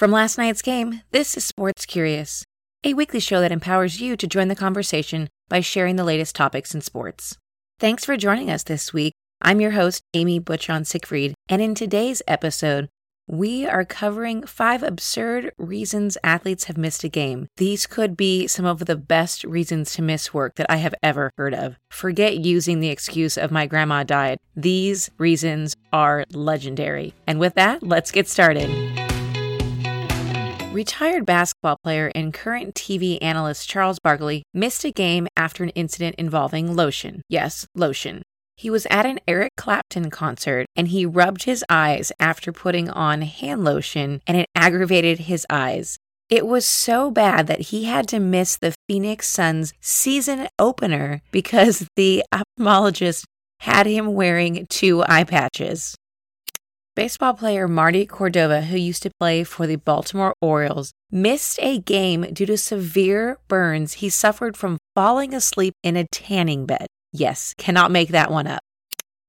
From 0.00 0.12
last 0.12 0.38
night's 0.38 0.62
game, 0.62 1.02
this 1.10 1.36
is 1.36 1.44
Sports 1.44 1.84
Curious, 1.84 2.42
a 2.82 2.94
weekly 2.94 3.20
show 3.20 3.42
that 3.42 3.52
empowers 3.52 4.00
you 4.00 4.16
to 4.16 4.26
join 4.26 4.48
the 4.48 4.56
conversation 4.56 5.28
by 5.50 5.60
sharing 5.60 5.96
the 5.96 6.04
latest 6.04 6.34
topics 6.34 6.74
in 6.74 6.80
sports. 6.80 7.36
Thanks 7.78 8.06
for 8.06 8.16
joining 8.16 8.50
us 8.50 8.62
this 8.62 8.94
week. 8.94 9.12
I'm 9.42 9.60
your 9.60 9.72
host, 9.72 10.00
Amy 10.14 10.38
Butchon 10.38 10.86
Siegfried, 10.86 11.34
and 11.50 11.60
in 11.60 11.74
today's 11.74 12.22
episode, 12.26 12.88
we 13.28 13.66
are 13.66 13.84
covering 13.84 14.46
five 14.46 14.82
absurd 14.82 15.52
reasons 15.58 16.16
athletes 16.24 16.64
have 16.64 16.78
missed 16.78 17.04
a 17.04 17.10
game. 17.10 17.48
These 17.58 17.86
could 17.86 18.16
be 18.16 18.46
some 18.46 18.64
of 18.64 18.86
the 18.86 18.96
best 18.96 19.44
reasons 19.44 19.92
to 19.96 20.02
miss 20.02 20.32
work 20.32 20.54
that 20.54 20.70
I 20.70 20.76
have 20.76 20.94
ever 21.02 21.30
heard 21.36 21.52
of. 21.52 21.76
Forget 21.90 22.38
using 22.38 22.80
the 22.80 22.88
excuse 22.88 23.36
of 23.36 23.50
my 23.50 23.66
grandma 23.66 24.04
died. 24.04 24.38
These 24.56 25.10
reasons 25.18 25.76
are 25.92 26.24
legendary. 26.32 27.12
And 27.26 27.38
with 27.38 27.52
that, 27.56 27.82
let's 27.82 28.10
get 28.10 28.30
started. 28.30 29.09
Retired 30.72 31.26
basketball 31.26 31.78
player 31.82 32.12
and 32.14 32.32
current 32.32 32.76
TV 32.76 33.18
analyst 33.20 33.68
Charles 33.68 33.98
Barkley 33.98 34.44
missed 34.54 34.84
a 34.84 34.92
game 34.92 35.26
after 35.36 35.64
an 35.64 35.70
incident 35.70 36.14
involving 36.14 36.76
lotion. 36.76 37.22
Yes, 37.28 37.66
lotion. 37.74 38.22
He 38.56 38.70
was 38.70 38.86
at 38.88 39.04
an 39.04 39.18
Eric 39.26 39.50
Clapton 39.56 40.10
concert 40.10 40.66
and 40.76 40.86
he 40.86 41.04
rubbed 41.04 41.42
his 41.42 41.64
eyes 41.68 42.12
after 42.20 42.52
putting 42.52 42.88
on 42.88 43.22
hand 43.22 43.64
lotion 43.64 44.22
and 44.28 44.36
it 44.36 44.46
aggravated 44.54 45.18
his 45.18 45.44
eyes. 45.50 45.96
It 46.28 46.46
was 46.46 46.66
so 46.66 47.10
bad 47.10 47.48
that 47.48 47.60
he 47.60 47.86
had 47.86 48.06
to 48.06 48.20
miss 48.20 48.56
the 48.56 48.72
Phoenix 48.86 49.26
Suns 49.26 49.72
season 49.80 50.46
opener 50.56 51.20
because 51.32 51.88
the 51.96 52.22
ophthalmologist 52.32 53.24
had 53.58 53.86
him 53.86 54.14
wearing 54.14 54.68
two 54.70 55.02
eye 55.02 55.24
patches. 55.24 55.96
Baseball 56.96 57.34
player 57.34 57.68
Marty 57.68 58.04
Cordova, 58.04 58.62
who 58.62 58.76
used 58.76 59.04
to 59.04 59.12
play 59.20 59.44
for 59.44 59.64
the 59.68 59.76
Baltimore 59.76 60.34
Orioles, 60.42 60.92
missed 61.08 61.60
a 61.62 61.78
game 61.78 62.22
due 62.32 62.46
to 62.46 62.56
severe 62.56 63.38
burns 63.46 63.94
he 63.94 64.08
suffered 64.08 64.56
from 64.56 64.76
falling 64.96 65.32
asleep 65.32 65.74
in 65.84 65.96
a 65.96 66.08
tanning 66.10 66.66
bed. 66.66 66.88
Yes, 67.12 67.54
cannot 67.56 67.92
make 67.92 68.08
that 68.08 68.28
one 68.32 68.48
up. 68.48 68.60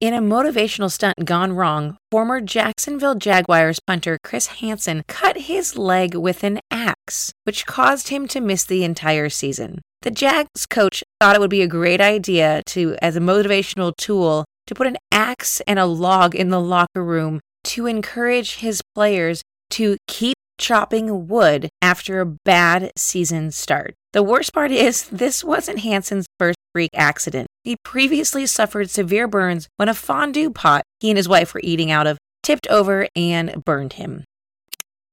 In 0.00 0.14
a 0.14 0.22
motivational 0.22 0.90
stunt 0.90 1.26
gone 1.26 1.52
wrong, 1.52 1.98
former 2.10 2.40
Jacksonville 2.40 3.14
Jaguars 3.14 3.78
punter 3.86 4.16
Chris 4.24 4.46
Hanson 4.46 5.02
cut 5.06 5.36
his 5.36 5.76
leg 5.76 6.14
with 6.14 6.42
an 6.42 6.60
axe, 6.70 7.30
which 7.44 7.66
caused 7.66 8.08
him 8.08 8.26
to 8.28 8.40
miss 8.40 8.64
the 8.64 8.84
entire 8.84 9.28
season. 9.28 9.82
The 10.00 10.10
Jags 10.10 10.64
coach 10.64 11.04
thought 11.20 11.36
it 11.36 11.40
would 11.40 11.50
be 11.50 11.60
a 11.60 11.68
great 11.68 12.00
idea 12.00 12.62
to, 12.68 12.96
as 13.02 13.16
a 13.16 13.20
motivational 13.20 13.94
tool, 13.98 14.46
to 14.66 14.74
put 14.74 14.86
an 14.86 14.96
axe 15.12 15.60
and 15.66 15.78
a 15.78 15.84
log 15.84 16.34
in 16.34 16.48
the 16.48 16.60
locker 16.60 17.04
room 17.04 17.40
to 17.64 17.86
encourage 17.86 18.56
his 18.56 18.82
players 18.94 19.42
to 19.70 19.96
keep 20.06 20.34
chopping 20.58 21.26
wood 21.26 21.68
after 21.80 22.20
a 22.20 22.26
bad 22.44 22.92
season 22.96 23.50
start. 23.50 23.94
The 24.12 24.22
worst 24.22 24.52
part 24.52 24.70
is, 24.70 25.04
this 25.08 25.42
wasn't 25.42 25.80
Hanson's 25.80 26.26
first 26.38 26.58
freak 26.72 26.90
accident. 26.94 27.48
He 27.64 27.76
previously 27.84 28.46
suffered 28.46 28.90
severe 28.90 29.26
burns 29.26 29.68
when 29.76 29.88
a 29.88 29.94
fondue 29.94 30.50
pot 30.50 30.82
he 31.00 31.10
and 31.10 31.16
his 31.16 31.28
wife 31.28 31.54
were 31.54 31.60
eating 31.62 31.90
out 31.90 32.06
of 32.06 32.18
tipped 32.42 32.66
over 32.68 33.08
and 33.16 33.64
burned 33.64 33.94
him. 33.94 34.24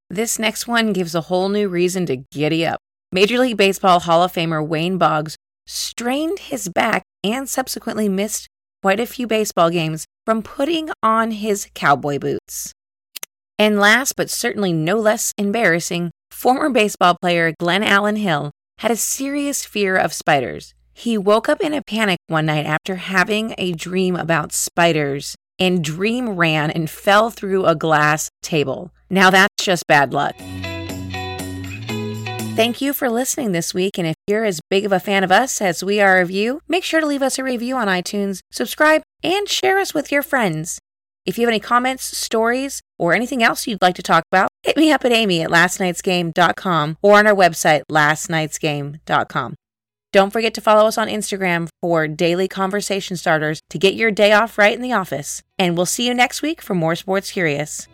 This 0.09 0.39
next 0.39 0.67
one 0.67 0.93
gives 0.93 1.15
a 1.15 1.21
whole 1.21 1.49
new 1.49 1.67
reason 1.67 2.05
to 2.07 2.23
giddy 2.31 2.65
up. 2.65 2.79
Major 3.11 3.39
League 3.39 3.57
Baseball 3.57 4.01
Hall 4.01 4.23
of 4.23 4.33
Famer 4.33 4.65
Wade 4.65 4.99
Boggs 4.99 5.35
strained 5.65 6.39
his 6.39 6.69
back 6.69 7.03
and 7.23 7.47
subsequently 7.47 8.07
missed 8.09 8.47
quite 8.87 9.01
a 9.01 9.05
few 9.05 9.27
baseball 9.27 9.69
games 9.69 10.05
from 10.25 10.41
putting 10.41 10.89
on 11.03 11.31
his 11.31 11.67
cowboy 11.73 12.17
boots. 12.17 12.71
And 13.59 13.81
last 13.81 14.15
but 14.15 14.29
certainly 14.29 14.71
no 14.71 14.95
less 14.95 15.33
embarrassing, 15.37 16.11
former 16.31 16.69
baseball 16.69 17.17
player 17.19 17.51
Glenallen 17.61 18.17
Hill 18.17 18.49
had 18.77 18.89
a 18.89 18.95
serious 18.95 19.65
fear 19.65 19.97
of 19.97 20.13
spiders. 20.13 20.73
He 20.93 21.17
woke 21.17 21.49
up 21.49 21.59
in 21.59 21.73
a 21.73 21.81
panic 21.83 22.19
one 22.27 22.45
night 22.45 22.65
after 22.65 22.95
having 22.95 23.55
a 23.57 23.73
dream 23.73 24.15
about 24.15 24.53
spiders 24.53 25.35
and 25.59 25.83
dream 25.83 26.37
ran 26.37 26.71
and 26.71 26.89
fell 26.89 27.29
through 27.29 27.65
a 27.65 27.75
glass 27.75 28.29
table. 28.41 28.91
Now 29.09 29.29
that's 29.29 29.65
just 29.65 29.85
bad 29.87 30.13
luck. 30.13 30.33
Thank 32.57 32.81
you 32.81 32.91
for 32.91 33.07
listening 33.07 33.51
this 33.51 33.71
week. 33.71 33.99
And 33.99 34.07
if 34.07 34.15
you're 34.25 34.43
as 34.43 34.61
big 34.67 34.83
of 34.83 34.91
a 34.91 34.99
fan 34.99 35.23
of 35.23 35.31
us 35.31 35.61
as 35.61 35.83
we 35.83 36.01
are 36.01 36.19
of 36.19 36.31
you, 36.31 36.61
make 36.67 36.83
sure 36.83 36.99
to 36.99 37.05
leave 37.05 37.21
us 37.21 37.37
a 37.37 37.43
review 37.43 37.75
on 37.75 37.87
iTunes, 37.87 38.39
subscribe, 38.49 39.03
and 39.21 39.47
share 39.47 39.77
us 39.77 39.93
with 39.93 40.11
your 40.11 40.23
friends. 40.23 40.79
If 41.23 41.37
you 41.37 41.43
have 41.43 41.51
any 41.51 41.59
comments, 41.59 42.17
stories, 42.17 42.81
or 42.97 43.13
anything 43.13 43.43
else 43.43 43.67
you'd 43.67 43.83
like 43.83 43.93
to 43.93 44.01
talk 44.01 44.23
about, 44.31 44.49
hit 44.63 44.75
me 44.75 44.91
up 44.91 45.05
at 45.05 45.11
amy 45.11 45.43
at 45.43 45.51
lastnightsgame.com 45.51 46.97
or 47.03 47.19
on 47.19 47.27
our 47.27 47.35
website, 47.35 47.83
lastnightsgame.com. 47.91 49.53
Don't 50.11 50.33
forget 50.33 50.55
to 50.55 50.61
follow 50.61 50.87
us 50.87 50.97
on 50.97 51.09
Instagram 51.09 51.67
for 51.79 52.07
daily 52.07 52.47
conversation 52.47 53.17
starters 53.17 53.59
to 53.69 53.77
get 53.77 53.93
your 53.93 54.09
day 54.09 54.31
off 54.31 54.57
right 54.57 54.73
in 54.73 54.81
the 54.81 54.93
office. 54.93 55.43
And 55.59 55.77
we'll 55.77 55.85
see 55.85 56.07
you 56.07 56.15
next 56.15 56.41
week 56.41 56.63
for 56.63 56.73
more 56.73 56.95
Sports 56.95 57.29
Curious. 57.29 57.87